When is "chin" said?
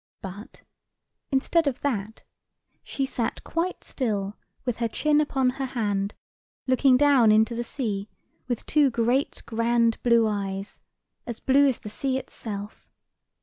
4.87-5.21